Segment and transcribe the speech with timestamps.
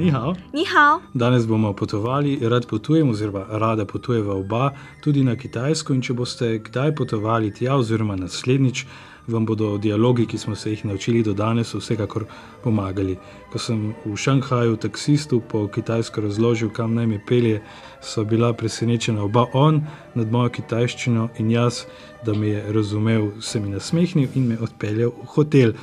[0.00, 0.34] Ni hao.
[0.52, 5.92] 你好，Danes bomo potovali, rad potujem, oziroma rada potujeva oba, tudi na Kitajsko.
[5.92, 8.86] In če boste kdaj potovali tja, oziroma naslednjič,
[9.28, 12.24] vam bodo dialogi, ki smo se jih naučili do danes, vsekakor
[12.64, 13.18] pomagali.
[13.52, 17.60] Ko sem v Šanghaju taksistu po kitajsko razložil, kam naj me pelje,
[18.00, 19.82] so bila presenečena oba on
[20.14, 21.84] nad mojo kitajščino in jaz,
[22.24, 25.76] da me je razumel, se mi nasmehnil in me odpeljal v hotel.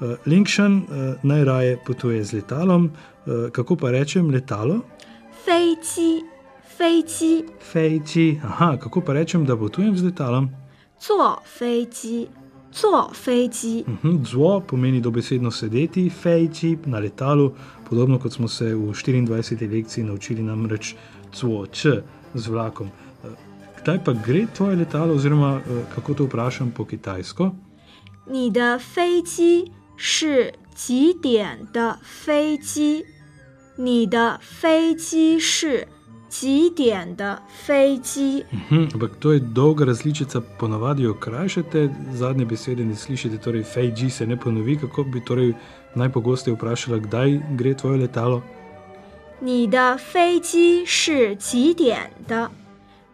[0.00, 0.84] Uh, Linkšan uh,
[1.22, 4.80] najraje potuje z letalom, uh, kako pa rečem letalo?
[5.44, 6.24] 飞机，
[6.76, 8.40] 飞机， Fejči.
[8.44, 10.48] Aha, kako pa rečem, da potujem z letalom?
[10.98, 12.28] 坐飞机，
[12.72, 17.52] 坐飞机， Mhm, Zvo pomeni dobesedno sedeti, fejči na letalu,
[17.88, 19.68] podobno kot smo se v 24.
[19.70, 20.94] lekciji naučili, namreč
[21.34, 22.02] zvo, č
[22.34, 22.86] z vlakom.
[23.24, 23.28] Eh,
[23.82, 27.52] Kdaj pa gre tvoje letalo, oziroma eh, kako to vprašam po kitajsko?
[28.28, 33.04] 你的飞机 是几点的飞机？
[33.76, 35.86] 你的飞机是
[36.28, 38.44] 几点的飞机？
[38.50, 44.10] Mhm, ampak to je dolga različica, ponavadi jo krajšate, zadnje besede ne slišite, torej fejči
[44.10, 45.54] se ne ponovi, kako bi torej
[45.94, 48.42] najpogosteje vprašala, kdaj gre tvoje letalo.
[49.40, 52.50] 你的飞机是几点的？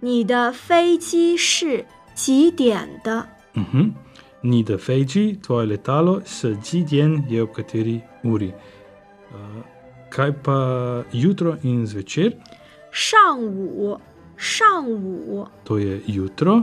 [0.00, 3.26] 你的飞机是几点的？
[3.54, 3.94] Mhm.
[4.43, 8.51] ni da Feiji, tvoje letalo, sedjen je ob kateri uri.
[9.31, 9.63] Uh,
[10.09, 10.57] kaj pa
[11.13, 12.35] jutro in zvečer?
[12.91, 13.97] Šang wu,
[14.37, 15.45] šang wu.
[15.63, 16.61] To je jutro.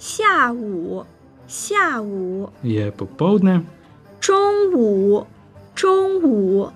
[0.00, 1.04] Xia wu,
[1.48, 2.48] xia wu.
[2.62, 3.60] Je popovdne.
[4.20, 5.24] Čong wu,
[5.74, 6.70] čong wu.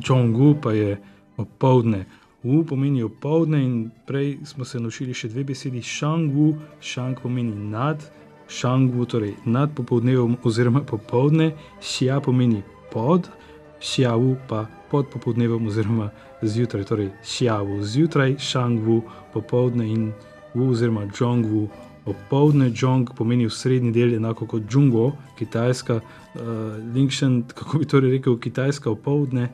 [0.00, 0.96] Čong wu pa je
[1.36, 2.06] opoldne.
[2.44, 5.82] Wu pomeni opoldne in prej smo se naučili še dve besedi.
[5.82, 8.00] Šang wu, šang pomeni nad
[8.47, 13.29] šangu, torej nad popoldnevom oziroma popovdne, šja pomeni pod,
[13.81, 16.09] šjavu pa pod popoldnevom oziroma
[16.41, 20.11] zjutraj, torej šjavu zjutraj, šangvu popovdne in
[20.53, 21.69] vu oziroma džongvu.
[22.09, 26.41] Opoldne džong pomeni v srednji del, enako kot džungo, kitajska, uh,
[26.95, 29.49] linkšen, kako bi torej rekel, kitajska opoldne.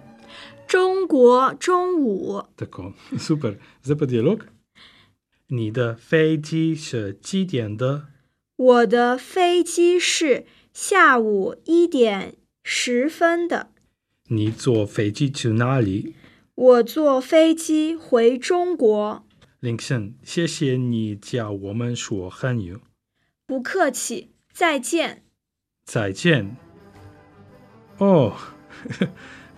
[0.67, 3.57] 中国中午， Tako, super.
[3.83, 4.39] Zdaj pa dialog.
[5.47, 8.07] 你的飞机是几点的？
[8.60, 10.44] 我的飞机是
[10.74, 13.70] 下午一点十分的。
[14.28, 16.14] 你坐飞机去哪里？
[16.54, 19.24] 我坐飞机回中国。
[19.60, 22.76] 林森，谢谢你教我们说汉语。
[23.46, 25.22] 不客气，再见。
[25.86, 26.58] 再见。
[27.96, 28.34] O,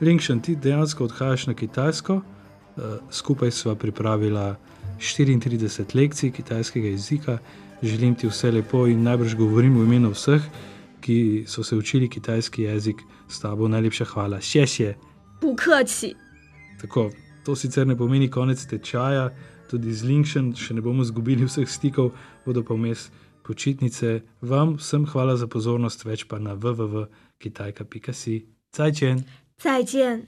[0.01, 2.23] Linkšen, ti dejansko odhajaš na Kitajsko.
[2.77, 4.57] Uh, skupaj sva pripravila
[5.03, 7.39] 34 lekcij kitajskega jezika.
[7.83, 10.43] Želim ti vse lepo in najbrž govorim v imenu vseh,
[11.01, 13.69] ki so se učili kitajski jezik s tabo.
[13.69, 14.95] Najlepša hvala, še še.
[15.41, 16.15] Pukaci.
[16.81, 17.11] Tako,
[17.45, 19.31] to sicer ne pomeni konec tečaja,
[19.71, 22.13] tudi z Linkem še ne bomo izgubili vseh stikov,
[22.47, 23.11] bodo pa vmes
[23.43, 24.23] počitnice.
[24.41, 28.47] Vam vsem hvala za pozornost, več pa na www.kitajka.si.
[28.73, 29.27] Cajčen!
[29.59, 30.27] Cajčen!